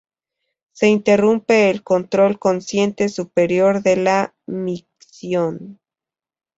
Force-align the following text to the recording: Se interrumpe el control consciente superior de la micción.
Se 0.71 0.87
interrumpe 0.87 1.69
el 1.69 1.83
control 1.83 2.39
consciente 2.39 3.07
superior 3.07 3.83
de 3.83 3.97
la 3.97 4.33
micción. 4.47 5.79